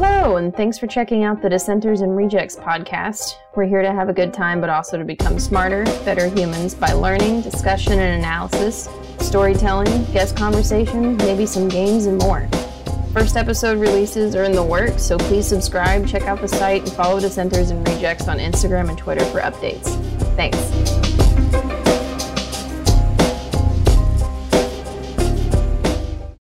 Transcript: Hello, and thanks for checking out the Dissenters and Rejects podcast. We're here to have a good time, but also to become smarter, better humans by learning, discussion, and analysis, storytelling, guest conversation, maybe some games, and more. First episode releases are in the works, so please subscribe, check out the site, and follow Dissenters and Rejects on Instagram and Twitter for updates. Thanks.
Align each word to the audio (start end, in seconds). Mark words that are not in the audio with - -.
Hello, 0.00 0.36
and 0.36 0.54
thanks 0.54 0.78
for 0.78 0.86
checking 0.86 1.24
out 1.24 1.42
the 1.42 1.48
Dissenters 1.48 2.02
and 2.02 2.16
Rejects 2.16 2.54
podcast. 2.54 3.34
We're 3.56 3.66
here 3.66 3.82
to 3.82 3.90
have 3.90 4.08
a 4.08 4.12
good 4.12 4.32
time, 4.32 4.60
but 4.60 4.70
also 4.70 4.96
to 4.96 5.04
become 5.04 5.40
smarter, 5.40 5.82
better 6.04 6.28
humans 6.28 6.72
by 6.72 6.92
learning, 6.92 7.42
discussion, 7.42 7.94
and 7.94 8.22
analysis, 8.22 8.88
storytelling, 9.18 10.04
guest 10.12 10.36
conversation, 10.36 11.16
maybe 11.16 11.46
some 11.46 11.68
games, 11.68 12.06
and 12.06 12.16
more. 12.18 12.46
First 13.12 13.36
episode 13.36 13.80
releases 13.80 14.36
are 14.36 14.44
in 14.44 14.52
the 14.52 14.62
works, 14.62 15.02
so 15.02 15.18
please 15.18 15.48
subscribe, 15.48 16.06
check 16.06 16.22
out 16.28 16.40
the 16.40 16.46
site, 16.46 16.82
and 16.82 16.92
follow 16.92 17.18
Dissenters 17.18 17.72
and 17.72 17.84
Rejects 17.88 18.28
on 18.28 18.38
Instagram 18.38 18.90
and 18.90 18.98
Twitter 18.98 19.24
for 19.24 19.40
updates. 19.40 19.96
Thanks. 20.36 21.07